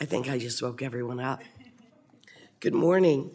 I 0.00 0.04
think 0.04 0.30
I 0.30 0.38
just 0.38 0.62
woke 0.62 0.80
everyone 0.80 1.18
up. 1.18 1.42
Good 2.60 2.74
morning. 2.74 3.32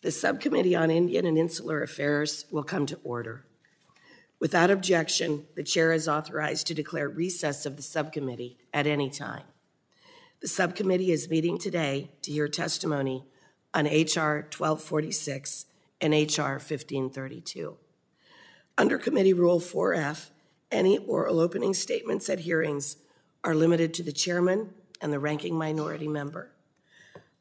The 0.00 0.10
Subcommittee 0.10 0.74
on 0.74 0.90
Indian 0.90 1.26
and 1.26 1.36
Insular 1.36 1.82
Affairs 1.82 2.46
will 2.50 2.62
come 2.62 2.86
to 2.86 2.98
order. 3.04 3.44
Without 4.38 4.70
objection, 4.70 5.44
the 5.56 5.62
chair 5.62 5.92
is 5.92 6.08
authorized 6.08 6.66
to 6.68 6.74
declare 6.74 7.06
recess 7.06 7.66
of 7.66 7.76
the 7.76 7.82
subcommittee 7.82 8.56
at 8.72 8.86
any 8.86 9.10
time. 9.10 9.42
The 10.40 10.48
subcommittee 10.48 11.12
is 11.12 11.28
meeting 11.28 11.58
today 11.58 12.10
to 12.22 12.32
hear 12.32 12.48
testimony 12.48 13.26
on 13.74 13.86
H.R. 13.86 14.36
1246 14.36 15.66
and 16.00 16.14
H.R. 16.14 16.52
1532. 16.52 17.76
Under 18.78 18.96
Committee 18.96 19.34
Rule 19.34 19.60
4F, 19.60 20.30
any 20.72 20.96
oral 20.96 21.40
opening 21.40 21.74
statements 21.74 22.30
at 22.30 22.40
hearings 22.40 22.96
are 23.44 23.54
limited 23.54 23.94
to 23.94 24.02
the 24.02 24.12
chairman 24.12 24.74
and 25.00 25.12
the 25.12 25.18
ranking 25.18 25.56
minority 25.56 26.08
member. 26.08 26.52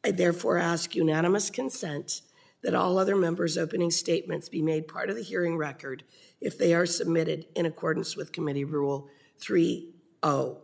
I 0.04 0.12
therefore 0.12 0.58
ask 0.58 0.96
unanimous 0.96 1.50
consent 1.50 2.22
that 2.62 2.74
all 2.74 2.98
other 2.98 3.16
members' 3.16 3.58
opening 3.58 3.92
statements 3.92 4.50
be 4.50 4.62
made 4.62 4.88
part 4.88 5.10
of 5.10 5.16
the 5.16 5.24
hearing 5.24 5.58
record 5.58 6.04
if 6.42 6.58
they 6.58 6.74
are 6.74 6.86
submitted 6.86 7.46
in 7.56 7.66
accordance 7.66 8.16
with 8.16 8.32
Committee 8.32 8.64
Rule 8.64 9.10
3.0. 9.42 10.58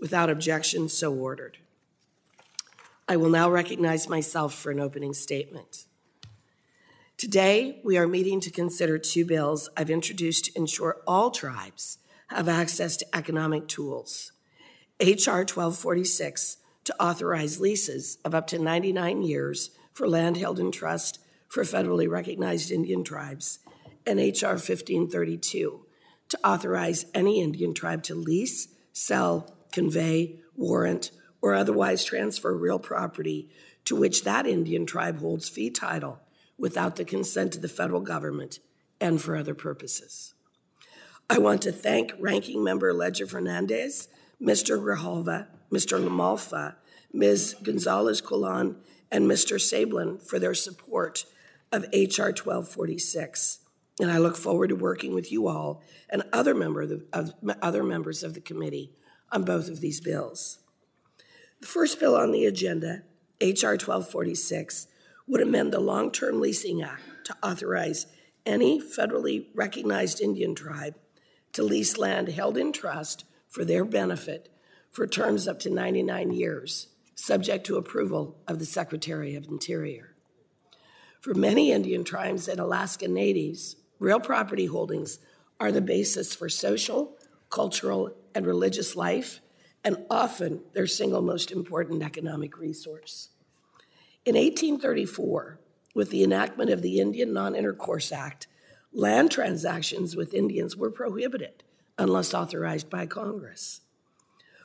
Without 0.00 0.30
objection, 0.30 0.88
so 0.88 1.14
ordered. 1.14 1.58
I 3.08 3.16
will 3.16 3.30
now 3.30 3.48
recognize 3.48 4.08
myself 4.08 4.54
for 4.54 4.70
an 4.70 4.80
opening 4.80 5.14
statement. 5.14 5.86
Today, 7.16 7.80
we 7.84 7.96
are 7.96 8.06
meeting 8.06 8.40
to 8.40 8.50
consider 8.50 8.98
two 8.98 9.24
bills 9.24 9.70
I've 9.76 9.90
introduced 9.90 10.46
to 10.46 10.58
ensure 10.58 10.98
all 11.06 11.30
tribes 11.30 11.98
have 12.28 12.48
access 12.48 12.96
to 12.96 13.16
economic 13.16 13.68
tools. 13.68 14.32
H.R. 15.00 15.40
1246 15.40 16.58
to 16.84 17.02
authorize 17.02 17.60
leases 17.60 18.18
of 18.24 18.34
up 18.34 18.46
to 18.46 18.58
99 18.58 19.22
years 19.22 19.70
for 19.92 20.08
land 20.08 20.36
held 20.36 20.60
in 20.60 20.70
trust 20.70 21.18
for 21.48 21.62
federally 21.64 22.08
recognized 22.08 22.70
Indian 22.70 23.04
tribes, 23.04 23.58
and 24.06 24.20
H.R. 24.20 24.52
1532 24.52 25.84
to 26.28 26.38
authorize 26.44 27.06
any 27.14 27.40
Indian 27.40 27.74
tribe 27.74 28.02
to 28.04 28.14
lease, 28.14 28.68
sell, 28.92 29.56
convey, 29.72 30.40
warrant, 30.54 31.10
or 31.40 31.54
otherwise 31.54 32.04
transfer 32.04 32.56
real 32.56 32.78
property 32.78 33.48
to 33.84 33.94
which 33.94 34.24
that 34.24 34.46
Indian 34.46 34.86
tribe 34.86 35.18
holds 35.18 35.48
fee 35.48 35.70
title 35.70 36.20
without 36.58 36.96
the 36.96 37.04
consent 37.04 37.54
of 37.54 37.62
the 37.62 37.68
federal 37.68 38.00
government 38.00 38.58
and 39.00 39.20
for 39.20 39.36
other 39.36 39.54
purposes. 39.54 40.34
I 41.28 41.38
want 41.38 41.62
to 41.62 41.72
thank 41.72 42.12
Ranking 42.20 42.62
Member 42.62 42.92
Leger 42.92 43.26
Fernandez, 43.26 44.08
Mr. 44.40 44.78
Grijalva, 44.78 45.48
Mr. 45.72 46.00
LaMalfa, 46.00 46.76
Ms. 47.12 47.56
Gonzalez 47.64 48.20
Colon, 48.20 48.76
and 49.10 49.28
Mr. 49.28 49.56
Sablan 49.56 50.22
for 50.22 50.38
their 50.38 50.54
support 50.54 51.24
of 51.72 51.84
H.R. 51.92 52.26
1246. 52.26 53.58
And 53.98 54.10
I 54.10 54.18
look 54.18 54.36
forward 54.36 54.68
to 54.68 54.76
working 54.76 55.14
with 55.14 55.32
you 55.32 55.48
all 55.48 55.82
and 56.08 56.22
other, 56.32 56.54
member 56.54 56.82
of, 56.82 56.90
the, 56.90 57.06
of, 57.12 57.34
other 57.60 57.82
members 57.82 58.22
of 58.22 58.34
the 58.34 58.40
committee 58.40 58.92
on 59.32 59.42
both 59.42 59.68
of 59.68 59.80
these 59.80 60.00
bills. 60.00 60.60
The 61.60 61.66
first 61.66 61.98
bill 61.98 62.14
on 62.14 62.30
the 62.30 62.44
agenda, 62.44 63.02
H.R. 63.40 63.72
1246, 63.72 64.86
would 65.26 65.40
amend 65.40 65.72
the 65.72 65.80
Long 65.80 66.12
Term 66.12 66.40
Leasing 66.40 66.82
Act 66.82 67.02
to 67.24 67.36
authorize 67.42 68.06
any 68.44 68.80
federally 68.80 69.46
recognized 69.54 70.20
Indian 70.20 70.54
tribe 70.54 70.94
to 71.56 71.62
lease 71.62 71.96
land 71.96 72.28
held 72.28 72.58
in 72.58 72.70
trust 72.70 73.24
for 73.48 73.64
their 73.64 73.82
benefit 73.82 74.50
for 74.90 75.06
terms 75.06 75.48
up 75.48 75.58
to 75.58 75.70
99 75.70 76.30
years, 76.30 76.88
subject 77.14 77.64
to 77.66 77.78
approval 77.78 78.36
of 78.46 78.58
the 78.58 78.66
Secretary 78.66 79.34
of 79.34 79.48
Interior. 79.48 80.14
For 81.18 81.32
many 81.32 81.72
Indian 81.72 82.04
tribes 82.04 82.46
and 82.46 82.60
Alaska 82.60 83.08
Natives, 83.08 83.76
real 83.98 84.20
property 84.20 84.66
holdings 84.66 85.18
are 85.58 85.72
the 85.72 85.80
basis 85.80 86.34
for 86.34 86.50
social, 86.50 87.16
cultural, 87.48 88.10
and 88.34 88.46
religious 88.46 88.94
life, 88.94 89.40
and 89.82 90.04
often 90.10 90.60
their 90.74 90.86
single 90.86 91.22
most 91.22 91.50
important 91.50 92.02
economic 92.02 92.58
resource. 92.58 93.30
In 94.26 94.34
1834, 94.34 95.58
with 95.94 96.10
the 96.10 96.22
enactment 96.22 96.68
of 96.68 96.82
the 96.82 97.00
Indian 97.00 97.32
Non 97.32 97.54
Intercourse 97.54 98.12
Act, 98.12 98.46
land 98.96 99.30
transactions 99.30 100.16
with 100.16 100.32
Indians 100.32 100.74
were 100.74 100.90
prohibited 100.90 101.62
unless 101.98 102.32
authorized 102.32 102.88
by 102.88 103.04
Congress. 103.04 103.82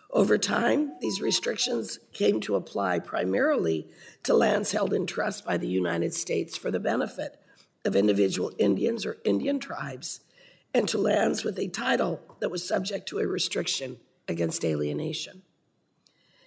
Over 0.10 0.38
time, 0.38 0.94
these 1.02 1.22
restrictions 1.22 2.00
came 2.14 2.40
to 2.42 2.56
apply 2.56 3.00
primarily 3.00 3.88
to 4.24 4.34
lands 4.34 4.72
held 4.72 4.94
in 4.94 5.06
trust 5.06 5.46
by 5.46 5.58
the 5.58 5.68
United 5.68 6.14
States 6.14 6.58
for 6.58 6.72
the 6.72 6.80
benefit 6.80 7.42
of 7.84 7.96
individual 7.96 8.54
Indians 8.58 9.06
or 9.06 9.18
Indian 9.26 9.60
tribes, 9.60 10.22
and 10.74 10.88
to 10.88 10.98
lands 10.98 11.44
with 11.44 11.60
a 11.60 11.68
title 11.68 12.22
that 12.40 12.52
was 12.52 12.66
subject 12.66 13.10
to 13.10 13.20
a 13.20 13.28
restriction 13.28 13.98
against 14.30 14.64
alienation. 14.64 15.42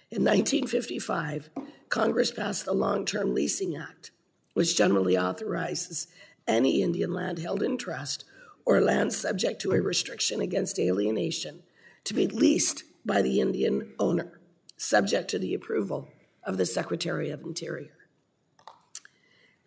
In 0.09 0.23
1955, 0.23 1.51
Congress 1.89 2.31
passed 2.31 2.65
the 2.65 2.73
Long 2.73 3.05
Term 3.05 3.35
Leasing 3.35 3.75
Act, 3.75 4.09
which 4.53 4.77
generally 4.77 5.17
authorizes 5.17 6.07
any 6.47 6.81
Indian 6.81 7.13
land 7.13 7.39
held 7.39 7.63
in 7.63 7.77
trust 7.77 8.25
or 8.65 8.81
land 8.81 9.13
subject 9.13 9.61
to 9.61 9.71
a 9.71 9.81
restriction 9.81 10.41
against 10.41 10.79
alienation 10.79 11.63
to 12.03 12.13
be 12.13 12.27
leased 12.27 12.83
by 13.05 13.21
the 13.21 13.39
Indian 13.39 13.93
owner, 13.99 14.39
subject 14.77 15.29
to 15.29 15.39
the 15.39 15.53
approval 15.53 16.09
of 16.43 16.57
the 16.57 16.65
Secretary 16.65 17.29
of 17.29 17.41
Interior. 17.41 17.91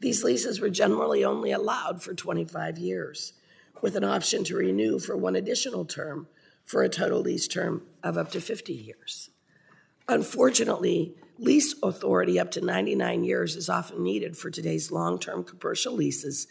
These 0.00 0.22
leases 0.22 0.60
were 0.60 0.70
generally 0.70 1.24
only 1.24 1.50
allowed 1.50 2.02
for 2.02 2.14
25 2.14 2.78
years, 2.78 3.32
with 3.80 3.96
an 3.96 4.04
option 4.04 4.44
to 4.44 4.56
renew 4.56 4.98
for 4.98 5.16
one 5.16 5.36
additional 5.36 5.84
term 5.84 6.28
for 6.64 6.82
a 6.82 6.88
total 6.88 7.20
lease 7.20 7.48
term 7.48 7.82
of 8.02 8.16
up 8.16 8.30
to 8.32 8.40
50 8.40 8.72
years. 8.72 9.30
Unfortunately, 10.08 11.14
lease 11.38 11.74
authority 11.82 12.38
up 12.38 12.50
to 12.52 12.60
99 12.60 13.24
years 13.24 13.56
is 13.56 13.68
often 13.68 14.02
needed 14.02 14.36
for 14.36 14.50
today's 14.50 14.90
long 14.90 15.18
term 15.18 15.44
commercial 15.44 15.94
leases 15.94 16.46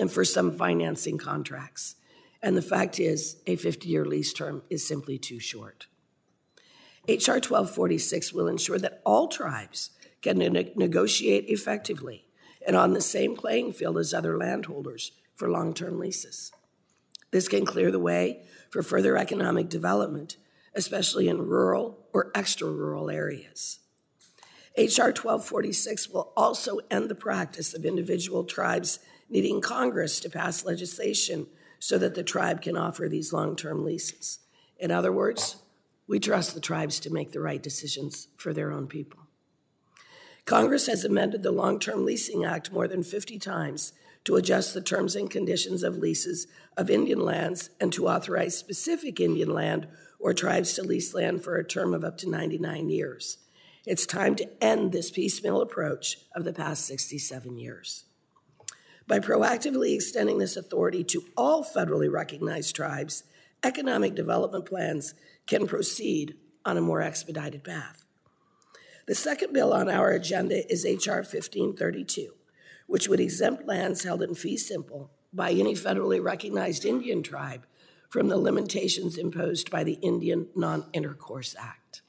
and 0.00 0.10
for 0.10 0.24
some 0.24 0.56
financing 0.56 1.18
contracts. 1.18 1.94
And 2.42 2.56
the 2.56 2.62
fact 2.62 2.98
is, 2.98 3.36
a 3.46 3.54
50 3.54 3.88
year 3.88 4.04
lease 4.04 4.32
term 4.32 4.62
is 4.70 4.86
simply 4.86 5.18
too 5.18 5.38
short. 5.38 5.86
H.R. 7.06 7.36
1246 7.36 8.32
will 8.32 8.48
ensure 8.48 8.78
that 8.78 9.00
all 9.04 9.28
tribes 9.28 9.90
can 10.22 10.38
ne- 10.38 10.72
negotiate 10.74 11.44
effectively 11.48 12.26
and 12.66 12.76
on 12.76 12.92
the 12.92 13.00
same 13.00 13.36
playing 13.36 13.72
field 13.72 13.98
as 13.98 14.12
other 14.12 14.36
landholders 14.36 15.12
for 15.36 15.48
long 15.48 15.74
term 15.74 15.98
leases. 15.98 16.50
This 17.30 17.46
can 17.46 17.64
clear 17.64 17.90
the 17.92 17.98
way 17.98 18.42
for 18.70 18.82
further 18.82 19.16
economic 19.16 19.68
development 19.68 20.36
especially 20.74 21.28
in 21.28 21.46
rural 21.46 21.98
or 22.12 22.30
extra 22.34 22.68
rural 22.68 23.10
areas. 23.10 23.80
H.R. 24.76 25.08
1246 25.08 26.10
will 26.10 26.32
also 26.36 26.78
end 26.90 27.08
the 27.08 27.14
practice 27.14 27.74
of 27.74 27.84
individual 27.84 28.44
tribes 28.44 29.00
needing 29.30 29.60
Congress 29.60 30.20
to 30.20 30.28
pass 30.28 30.64
legislation 30.64 31.46
so 31.78 31.96
that 31.96 32.14
the 32.14 32.22
tribe 32.22 32.60
can 32.60 32.76
offer 32.76 33.08
these 33.08 33.32
long 33.32 33.56
term 33.56 33.84
leases. 33.84 34.40
In 34.78 34.90
other 34.90 35.12
words, 35.12 35.56
we 36.06 36.18
trust 36.18 36.54
the 36.54 36.60
tribes 36.60 37.00
to 37.00 37.12
make 37.12 37.32
the 37.32 37.40
right 37.40 37.62
decisions 37.62 38.28
for 38.36 38.52
their 38.52 38.72
own 38.72 38.88
people. 38.88 39.20
Congress 40.44 40.88
has 40.88 41.04
amended 41.04 41.42
the 41.42 41.52
Long 41.52 41.78
Term 41.78 42.04
Leasing 42.04 42.44
Act 42.44 42.72
more 42.72 42.88
than 42.88 43.04
50 43.04 43.38
times 43.38 43.92
to 44.24 44.36
adjust 44.36 44.74
the 44.74 44.80
terms 44.80 45.14
and 45.14 45.30
conditions 45.30 45.82
of 45.82 45.98
leases 45.98 46.46
of 46.76 46.90
Indian 46.90 47.20
lands 47.20 47.70
and 47.80 47.92
to 47.92 48.08
authorize 48.08 48.56
specific 48.56 49.20
Indian 49.20 49.54
land 49.54 49.86
or 50.18 50.34
tribes 50.34 50.74
to 50.74 50.82
lease 50.82 51.14
land 51.14 51.44
for 51.44 51.56
a 51.56 51.64
term 51.64 51.94
of 51.94 52.04
up 52.04 52.18
to 52.18 52.28
99 52.28 52.88
years. 52.88 53.38
It's 53.86 54.04
time 54.04 54.34
to 54.36 54.62
end 54.62 54.92
this 54.92 55.10
piecemeal 55.10 55.62
approach 55.62 56.18
of 56.34 56.44
the 56.44 56.52
past 56.52 56.84
67 56.86 57.56
years. 57.56 58.04
By 59.10 59.18
proactively 59.18 59.92
extending 59.92 60.38
this 60.38 60.56
authority 60.56 61.02
to 61.02 61.24
all 61.36 61.64
federally 61.64 62.08
recognized 62.08 62.76
tribes, 62.76 63.24
economic 63.64 64.14
development 64.14 64.66
plans 64.66 65.14
can 65.48 65.66
proceed 65.66 66.36
on 66.64 66.76
a 66.76 66.80
more 66.80 67.02
expedited 67.02 67.64
path. 67.64 68.04
The 69.08 69.16
second 69.16 69.52
bill 69.52 69.72
on 69.72 69.90
our 69.90 70.10
agenda 70.12 70.64
is 70.72 70.86
H.R. 70.86 71.16
1532, 71.16 72.34
which 72.86 73.08
would 73.08 73.18
exempt 73.18 73.66
lands 73.66 74.04
held 74.04 74.22
in 74.22 74.36
fee 74.36 74.56
simple 74.56 75.10
by 75.32 75.50
any 75.50 75.74
federally 75.74 76.22
recognized 76.22 76.84
Indian 76.84 77.24
tribe 77.24 77.66
from 78.10 78.28
the 78.28 78.38
limitations 78.38 79.18
imposed 79.18 79.72
by 79.72 79.82
the 79.82 79.94
Indian 79.94 80.46
Non 80.54 80.84
Intercourse 80.92 81.56
Act. 81.58 82.02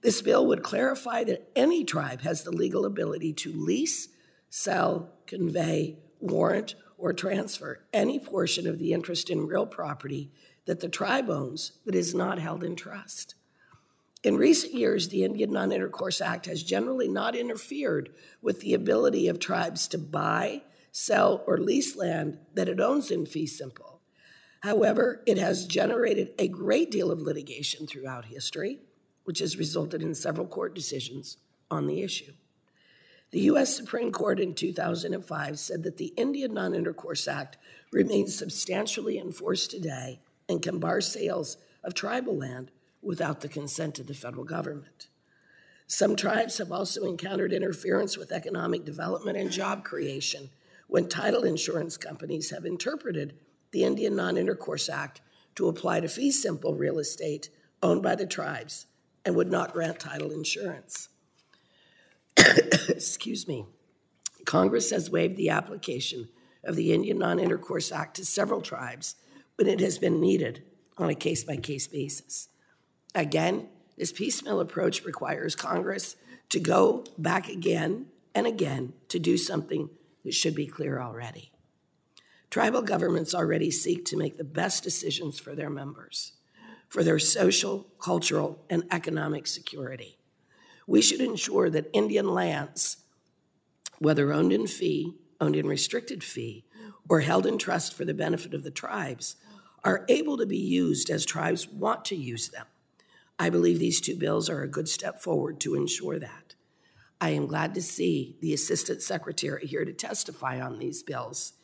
This 0.00 0.22
bill 0.22 0.46
would 0.46 0.62
clarify 0.62 1.24
that 1.24 1.50
any 1.56 1.82
tribe 1.82 2.20
has 2.20 2.44
the 2.44 2.52
legal 2.52 2.84
ability 2.84 3.32
to 3.32 3.52
lease, 3.52 4.10
sell, 4.48 5.10
convey, 5.26 5.98
warrant, 6.24 6.74
or 6.98 7.12
transfer 7.12 7.84
any 7.92 8.18
portion 8.18 8.66
of 8.66 8.78
the 8.78 8.92
interest 8.92 9.30
in 9.30 9.46
real 9.46 9.66
property 9.66 10.30
that 10.66 10.80
the 10.80 10.88
tribe 10.88 11.28
owns 11.28 11.72
that 11.84 11.94
is 11.94 12.14
not 12.14 12.38
held 12.38 12.64
in 12.64 12.76
trust. 12.76 13.34
In 14.22 14.38
recent 14.38 14.72
years, 14.72 15.08
the 15.08 15.22
Indian 15.22 15.52
Non 15.52 15.70
Intercourse 15.70 16.22
Act 16.22 16.46
has 16.46 16.62
generally 16.62 17.08
not 17.08 17.36
interfered 17.36 18.14
with 18.40 18.60
the 18.60 18.72
ability 18.72 19.28
of 19.28 19.38
tribes 19.38 19.86
to 19.88 19.98
buy, 19.98 20.62
sell, 20.92 21.44
or 21.46 21.58
lease 21.58 21.94
land 21.94 22.38
that 22.54 22.68
it 22.68 22.80
owns 22.80 23.10
in 23.10 23.26
fee 23.26 23.46
simple. 23.46 24.00
However, 24.62 25.22
it 25.26 25.36
has 25.36 25.66
generated 25.66 26.32
a 26.38 26.48
great 26.48 26.90
deal 26.90 27.10
of 27.10 27.20
litigation 27.20 27.86
throughout 27.86 28.24
history, 28.24 28.78
which 29.24 29.40
has 29.40 29.58
resulted 29.58 30.00
in 30.00 30.14
several 30.14 30.46
court 30.46 30.74
decisions 30.74 31.36
on 31.70 31.86
the 31.86 32.00
issue. 32.00 32.32
The 33.34 33.50
U.S. 33.50 33.74
Supreme 33.74 34.12
Court 34.12 34.38
in 34.38 34.54
2005 34.54 35.58
said 35.58 35.82
that 35.82 35.96
the 35.96 36.14
Indian 36.16 36.54
Non 36.54 36.72
Intercourse 36.72 37.26
Act 37.26 37.58
remains 37.90 38.38
substantially 38.38 39.18
enforced 39.18 39.72
today 39.72 40.20
and 40.48 40.62
can 40.62 40.78
bar 40.78 41.00
sales 41.00 41.56
of 41.82 41.94
tribal 41.94 42.36
land 42.36 42.70
without 43.02 43.40
the 43.40 43.48
consent 43.48 43.98
of 43.98 44.06
the 44.06 44.14
federal 44.14 44.44
government. 44.44 45.08
Some 45.88 46.14
tribes 46.14 46.58
have 46.58 46.70
also 46.70 47.06
encountered 47.06 47.52
interference 47.52 48.16
with 48.16 48.30
economic 48.30 48.84
development 48.84 49.36
and 49.36 49.50
job 49.50 49.82
creation 49.82 50.50
when 50.86 51.08
title 51.08 51.42
insurance 51.42 51.96
companies 51.96 52.50
have 52.50 52.64
interpreted 52.64 53.34
the 53.72 53.82
Indian 53.82 54.14
Non 54.14 54.36
Intercourse 54.36 54.88
Act 54.88 55.22
to 55.56 55.66
apply 55.66 55.98
to 55.98 56.08
fee 56.08 56.30
simple 56.30 56.76
real 56.76 57.00
estate 57.00 57.48
owned 57.82 58.00
by 58.00 58.14
the 58.14 58.26
tribes 58.26 58.86
and 59.24 59.34
would 59.34 59.50
not 59.50 59.72
grant 59.72 59.98
title 59.98 60.30
insurance. 60.30 61.08
Excuse 62.88 63.46
me. 63.48 63.66
Congress 64.44 64.90
has 64.90 65.10
waived 65.10 65.36
the 65.36 65.50
application 65.50 66.28
of 66.62 66.76
the 66.76 66.92
Indian 66.92 67.18
Non 67.18 67.38
Intercourse 67.38 67.92
Act 67.92 68.16
to 68.16 68.24
several 68.24 68.60
tribes 68.60 69.16
when 69.56 69.68
it 69.68 69.80
has 69.80 69.98
been 69.98 70.20
needed 70.20 70.62
on 70.98 71.10
a 71.10 71.14
case 71.14 71.44
by 71.44 71.56
case 71.56 71.86
basis. 71.86 72.48
Again, 73.14 73.68
this 73.96 74.12
piecemeal 74.12 74.60
approach 74.60 75.04
requires 75.04 75.54
Congress 75.54 76.16
to 76.50 76.60
go 76.60 77.04
back 77.16 77.48
again 77.48 78.06
and 78.34 78.46
again 78.46 78.92
to 79.08 79.18
do 79.18 79.36
something 79.36 79.90
that 80.24 80.34
should 80.34 80.54
be 80.54 80.66
clear 80.66 81.00
already. 81.00 81.52
Tribal 82.50 82.82
governments 82.82 83.34
already 83.34 83.70
seek 83.70 84.04
to 84.06 84.16
make 84.16 84.36
the 84.36 84.44
best 84.44 84.82
decisions 84.82 85.38
for 85.38 85.54
their 85.54 85.70
members, 85.70 86.32
for 86.88 87.02
their 87.02 87.18
social, 87.18 87.88
cultural, 87.98 88.64
and 88.70 88.84
economic 88.90 89.46
security. 89.46 90.18
We 90.86 91.02
should 91.02 91.20
ensure 91.20 91.70
that 91.70 91.90
Indian 91.92 92.28
lands, 92.28 92.98
whether 93.98 94.32
owned 94.32 94.52
in 94.52 94.66
fee, 94.66 95.14
owned 95.40 95.56
in 95.56 95.66
restricted 95.66 96.22
fee, 96.22 96.64
or 97.08 97.20
held 97.20 97.46
in 97.46 97.58
trust 97.58 97.94
for 97.94 98.04
the 98.04 98.14
benefit 98.14 98.54
of 98.54 98.62
the 98.62 98.70
tribes, 98.70 99.36
are 99.82 100.04
able 100.08 100.36
to 100.38 100.46
be 100.46 100.58
used 100.58 101.10
as 101.10 101.26
tribes 101.26 101.68
want 101.68 102.04
to 102.06 102.16
use 102.16 102.48
them 102.48 102.66
I 103.38 103.50
believe 103.50 103.78
these 103.78 104.00
two 104.00 104.16
bills 104.16 104.48
are 104.48 104.62
a 104.62 104.68
good 104.68 104.88
step 104.88 105.20
forward 105.20 105.58
to 105.60 105.74
ensure 105.74 106.18
that. 106.18 106.54
I 107.20 107.30
am 107.30 107.46
glad 107.46 107.74
to 107.74 107.82
see 107.82 108.36
the 108.40 108.54
Assistant 108.54 109.02
Secretary 109.02 109.66
here 109.66 109.84
to 109.84 109.92
testify 109.92 110.60
on 110.60 110.78
these 110.78 111.02
bills 111.02 111.54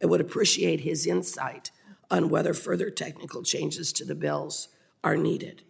and 0.00 0.10
would 0.10 0.20
appreciate 0.20 0.80
his 0.80 1.06
insight 1.06 1.70
on 2.10 2.28
whether 2.28 2.54
further 2.54 2.90
technical 2.90 3.42
changes 3.42 3.92
to 3.94 4.04
the 4.04 4.14
bills 4.14 4.68
are 5.04 5.16
needed. 5.16 5.62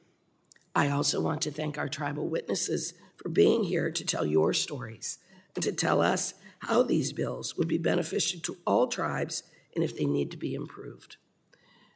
I 0.74 0.88
also 0.88 1.20
want 1.20 1.42
to 1.42 1.50
thank 1.50 1.78
our 1.78 1.88
tribal 1.88 2.28
witnesses 2.28 2.94
for 3.16 3.28
being 3.28 3.64
here 3.64 3.90
to 3.90 4.04
tell 4.04 4.24
your 4.24 4.52
stories 4.52 5.18
and 5.54 5.62
to 5.64 5.72
tell 5.72 6.00
us 6.00 6.34
how 6.60 6.82
these 6.82 7.12
bills 7.12 7.56
would 7.56 7.68
be 7.68 7.78
beneficial 7.78 8.40
to 8.40 8.56
all 8.66 8.86
tribes 8.86 9.42
and 9.74 9.84
if 9.84 9.96
they 9.96 10.04
need 10.04 10.30
to 10.30 10.36
be 10.36 10.54
improved. 10.54 11.16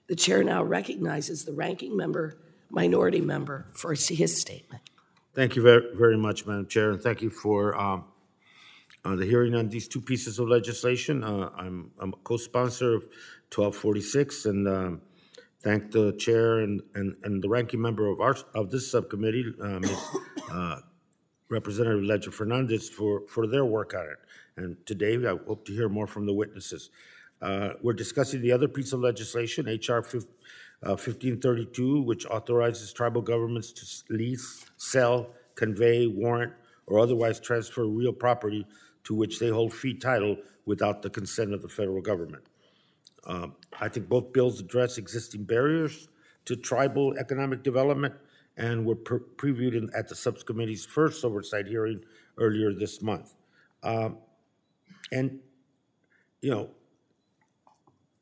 The 0.09 0.17
chair 0.17 0.45
now 0.45 0.63
recognizes 0.63 1.45
the 1.45 1.53
ranking 1.53 1.97
member 1.97 2.39
minority 2.71 3.21
member 3.21 3.67
for 3.73 3.95
his 3.95 4.41
statement. 4.41 4.83
Thank 5.35 5.57
you 5.57 5.63
very, 5.63 5.95
very 5.95 6.17
much, 6.17 6.47
Madam 6.47 6.67
Chair, 6.67 6.91
and 6.91 7.01
thank 7.01 7.23
you 7.23 7.31
for 7.31 7.79
um, 7.79 8.05
uh, 9.05 9.15
the 9.15 9.27
hearing 9.27 9.55
on 9.55 9.69
these 9.69 9.87
two 9.87 10.01
pieces 10.01 10.39
of 10.39 10.49
legislation. 10.49 11.23
Uh, 11.23 11.51
I'm, 11.57 11.91
I'm, 12.01 12.13
a 12.13 12.17
co-sponsor 12.25 12.95
of 12.95 13.03
1246, 13.55 14.47
and 14.47 14.69
um, 14.69 15.03
thank 15.67 15.91
the 15.91 16.13
chair 16.13 16.61
and, 16.61 16.81
and, 16.95 17.17
and 17.25 17.43
the 17.43 17.49
ranking 17.49 17.83
member 17.83 18.07
of 18.07 18.21
our 18.21 18.37
of 18.55 18.71
this 18.71 18.89
subcommittee, 18.89 19.53
uh, 19.61 19.81
Ms. 19.81 19.99
Uh, 20.51 20.77
Representative 21.49 22.05
Leger 22.05 22.31
Fernandez, 22.31 22.89
for, 22.89 23.23
for 23.27 23.49
their 23.49 23.65
work 23.65 23.93
on 23.93 24.05
it. 24.05 24.19
And 24.57 24.77
today, 24.87 25.17
I 25.17 25.37
hope 25.47 25.65
to 25.67 25.73
hear 25.73 25.89
more 25.89 26.07
from 26.07 26.25
the 26.25 26.33
witnesses. 26.33 26.91
Uh, 27.43 27.71
we're 27.83 27.95
discussing 27.95 28.43
the 28.43 28.53
other 28.53 28.69
piece 28.69 28.93
of 28.93 29.01
legislation, 29.01 29.67
HR 29.67 30.03
50, 30.03 30.29
1532, 30.81 31.99
uh, 31.99 32.03
which 32.03 32.27
authorizes 32.27 32.93
tribal 32.93 33.23
governments 33.23 33.73
to 33.73 34.15
lease, 34.15 34.65
sell, 34.77 35.31
convey, 35.57 36.07
warrant, 36.07 36.53
or 36.87 37.01
otherwise 37.01 37.41
transfer 37.41 37.87
real 37.87 38.13
property 38.13 38.65
to 39.03 39.15
which 39.15 39.41
they 39.41 39.49
hold 39.49 39.75
fee 39.75 39.95
title 39.95 40.37
without 40.65 41.03
the 41.03 41.11
consent 41.11 41.53
of 41.53 41.61
the 41.61 41.69
federal 41.69 42.01
government. 42.01 42.45
Um, 43.27 43.57
I 43.81 43.89
think 43.89 44.09
both 44.09 44.33
bills 44.33 44.61
address 44.61 44.99
existing 44.99 45.45
barriers 45.45 46.09
to 46.45 46.57
tribal 46.57 47.15
economic 47.19 47.63
development 47.63 48.15
and 48.57 48.87
were 48.87 48.95
pre- 48.95 49.19
previewed 49.37 49.77
in, 49.77 49.91
at 49.97 50.09
the 50.09 50.15
subcommittee's 50.15 50.87
first 50.87 51.25
oversight 51.25 51.67
hearing 51.67 52.01
earlier 52.39 52.73
this 52.73 53.03
month. 53.03 53.35
Um, 53.83 54.19
and, 55.13 55.41
you 56.41 56.51
know, 56.51 56.71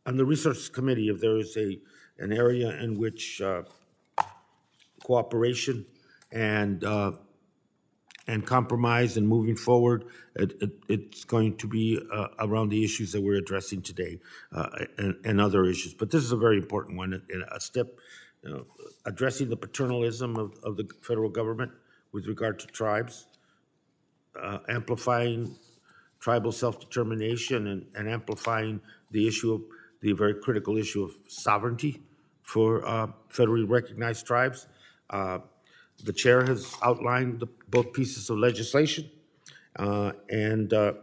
on 0.07 0.17
the 0.17 0.25
research 0.25 0.73
committee, 0.73 1.09
if 1.09 1.21
there 1.21 1.37
is 1.37 1.57
a 1.57 1.79
an 2.19 2.33
area 2.33 2.71
in 2.81 2.97
which 2.97 3.41
uh, 3.41 3.63
cooperation 5.03 5.85
and 6.31 6.85
uh, 6.85 7.13
and 8.27 8.47
compromise 8.47 9.17
and 9.17 9.29
moving 9.29 9.57
forward, 9.57 10.05
it, 10.37 10.55
it, 10.61 10.71
it's 10.89 11.25
going 11.25 11.57
to 11.57 11.67
be 11.67 12.01
uh, 12.13 12.29
around 12.39 12.71
the 12.71 12.83
issues 12.85 13.13
that 13.13 13.21
we're 13.21 13.37
addressing 13.37 13.83
today 13.83 14.19
uh, 14.53 14.69
and, 14.99 15.17
and, 15.25 15.41
other 15.41 15.67
issues. 15.67 15.93
But 15.93 16.11
this 16.11 16.25
is 16.25 16.33
a 16.33 16.37
very 16.37 16.57
important 16.57 16.97
one, 16.97 17.21
a 17.53 17.61
step 17.61 17.89
you 18.43 18.51
know, 18.51 18.67
addressing 19.05 19.49
the 19.49 19.57
paternalism 19.57 20.37
of, 20.37 20.55
of 20.63 20.77
the 20.77 20.89
federal 21.03 21.31
government 21.31 21.73
with 22.13 22.27
regard 22.27 22.59
to 22.61 22.67
tribes, 22.67 23.27
uh, 24.41 24.59
amplifying 24.69 25.57
tribal 26.21 26.53
self-determination 26.53 27.67
and, 27.67 27.87
and 27.95 28.09
amplifying 28.09 28.81
the 29.11 29.29
issue 29.29 29.53
of 29.53 29.63
the 30.01 30.13
very 30.13 30.35
critical 30.35 30.79
issue 30.79 31.03
of 31.03 31.13
sovereignty 31.29 32.01
for 32.43 32.87
uh, 32.87 33.07
federally 33.31 33.69
recognized 33.69 34.27
tribes. 34.27 34.67
The 36.03 36.13
chair 36.13 36.45
has 36.45 36.75
outlined 36.83 37.41
the, 37.41 37.47
both 37.69 37.93
pieces 37.93 38.29
of 38.29 38.39
legislation, 38.39 39.11
uh, 39.77 40.13
and 40.29 40.73
uh, 40.73 40.95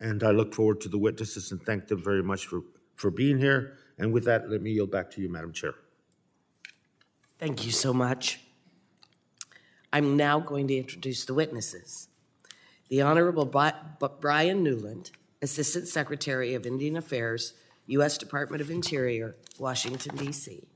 and 0.00 0.22
I 0.22 0.30
look 0.30 0.54
forward 0.54 0.80
to 0.82 0.88
the 0.88 0.98
witnesses 0.98 1.52
and 1.52 1.62
thank 1.62 1.88
them 1.88 2.02
very 2.02 2.22
much 2.22 2.46
for, 2.46 2.62
for 2.96 3.10
being 3.10 3.38
here. 3.38 3.78
And 3.98 4.12
with 4.12 4.24
that, 4.24 4.50
let 4.50 4.60
me 4.60 4.72
yield 4.72 4.90
back 4.90 5.10
to 5.12 5.22
you, 5.22 5.28
Madam 5.28 5.52
Chair. 5.52 5.74
Thank 7.38 7.64
you 7.64 7.72
so 7.72 7.92
much. 7.92 8.40
I'm 9.92 10.16
now 10.16 10.38
going 10.40 10.68
to 10.68 10.76
introduce 10.76 11.24
the 11.24 11.34
witnesses. 11.34 12.08
The 12.88 13.02
Honorable 13.02 13.46
Bryan 13.46 14.62
Newland, 14.62 15.10
Assistant 15.42 15.88
Secretary 15.88 16.54
of 16.54 16.66
Indian 16.66 16.96
Affairs, 16.96 17.54
U.S. 17.86 18.18
Department 18.18 18.60
of 18.60 18.70
Interior, 18.70 19.36
Washington, 19.58 20.16
D.C. 20.16 20.68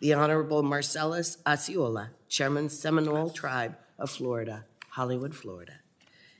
The 0.00 0.14
Honorable 0.14 0.62
Marcellus 0.62 1.38
Osceola, 1.44 2.10
Chairman 2.28 2.68
Seminole 2.68 3.30
Tribe 3.30 3.76
of 3.98 4.10
Florida, 4.10 4.64
Hollywood, 4.90 5.34
Florida. 5.34 5.72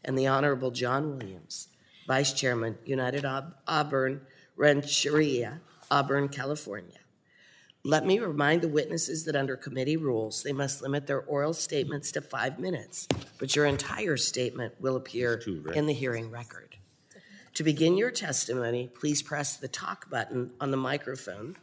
And 0.05 0.17
the 0.17 0.29
Honorable 0.29 0.71
John 0.71 1.19
Williams, 1.19 1.69
Vice 2.07 2.33
Chairman, 2.33 2.79
United 2.85 3.25
Auburn 3.67 4.21
Rancheria, 4.57 5.61
Auburn, 5.91 6.29
California. 6.29 6.99
Let 7.85 8.07
me 8.07 8.19
remind 8.19 8.63
the 8.63 8.69
witnesses 8.69 9.25
that 9.25 9.37
under 9.37 9.57
committee 9.57 9.97
rules, 9.97 10.43
they 10.43 10.53
must 10.53 10.83
limit 10.83 11.07
their 11.07 11.21
oral 11.21 11.53
statements 11.53 12.13
to 12.13 12.21
five 12.21 12.59
minutes, 12.59 13.09
but 13.39 13.57
your 13.57 13.67
entire 13.67 14.17
statement 14.17 14.75
will 14.81 14.97
appear 14.97 15.41
in 15.75 15.87
the 15.87 15.93
hearing 15.93 16.31
record. 16.31 16.77
To 17.55 17.65
begin 17.65 17.97
your 17.97 18.11
testimony, 18.11 18.89
please 19.01 19.23
press 19.23 19.57
the 19.57 19.69
talk 19.69 20.09
button 20.11 20.53
on 20.61 20.71
the 20.71 20.77
microphone. 20.77 21.57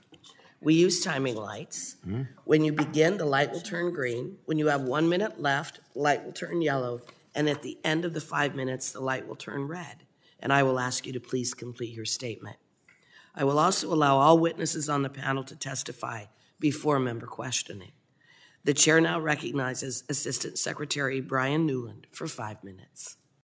We 0.62 0.74
use 0.74 1.04
timing 1.04 1.36
lights. 1.36 1.98
Mm-hmm. 2.08 2.24
When 2.46 2.64
you 2.64 2.72
begin, 2.72 3.18
the 3.18 3.26
light 3.26 3.52
will 3.52 3.62
turn 3.62 3.94
green. 3.94 4.38
When 4.46 4.58
you 4.58 4.68
have 4.68 4.82
one 4.82 5.10
minute 5.10 5.40
left, 5.40 5.80
the 5.94 6.00
light 6.00 6.26
will 6.26 6.32
turn 6.32 6.62
yellow. 6.62 7.02
And 7.36 7.50
at 7.50 7.62
the 7.62 7.78
end 7.84 8.06
of 8.06 8.14
the 8.14 8.22
five 8.22 8.56
minutes, 8.56 8.92
the 8.92 9.02
light 9.02 9.28
will 9.28 9.36
turn 9.36 9.68
red. 9.68 10.06
And 10.40 10.52
I 10.54 10.64
will 10.64 10.80
ask 10.80 11.06
you 11.06 11.14
to 11.14 11.20
please 11.20 11.54
complete 11.54 11.94
your 11.94 12.06
statement. 12.06 12.58
I 13.36 13.44
will 13.44 13.60
also 13.60 13.94
allow 13.94 14.18
all 14.18 14.40
witnesses 14.40 14.90
on 14.90 15.02
the 15.02 15.10
panel 15.10 15.44
to 15.44 15.56
testify 15.56 16.26
before 16.60 17.00
member 17.00 17.28
questioning. 17.28 17.92
The 18.64 18.74
chair 18.74 19.00
now 19.02 19.20
recognizes 19.20 20.04
Assistant 20.10 20.58
Secretary 20.58 21.22
Bryan 21.22 21.66
Newland 21.66 22.08
for 22.12 22.28
five 22.28 22.64
minutes. 22.64 23.18